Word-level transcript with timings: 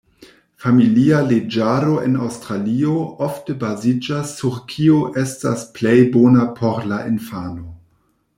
Familia 0.61 1.17
Leĝaro 1.31 1.97
en 2.05 2.15
Aŭstralio 2.27 2.93
ofte 3.27 3.57
baziĝas 3.65 4.33
sur 4.39 4.59
kio 4.73 5.05
estas 5.25 5.67
plej 5.77 5.97
bona 6.17 6.49
por 6.59 6.91
la 6.95 7.03
infano. 7.13 7.71